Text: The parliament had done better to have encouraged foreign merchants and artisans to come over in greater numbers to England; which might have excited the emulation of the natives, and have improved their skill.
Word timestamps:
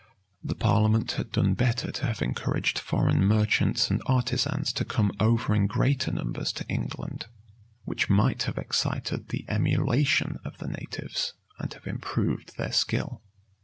The 0.43 0.55
parliament 0.55 1.11
had 1.11 1.31
done 1.31 1.53
better 1.53 1.91
to 1.91 2.05
have 2.07 2.23
encouraged 2.23 2.79
foreign 2.79 3.23
merchants 3.23 3.91
and 3.91 4.01
artisans 4.07 4.73
to 4.73 4.83
come 4.83 5.11
over 5.19 5.53
in 5.53 5.67
greater 5.67 6.11
numbers 6.11 6.51
to 6.53 6.67
England; 6.67 7.27
which 7.85 8.09
might 8.09 8.41
have 8.49 8.57
excited 8.57 9.29
the 9.29 9.45
emulation 9.47 10.39
of 10.43 10.57
the 10.57 10.69
natives, 10.69 11.33
and 11.59 11.71
have 11.75 11.85
improved 11.85 12.57
their 12.57 12.71
skill. 12.71 13.21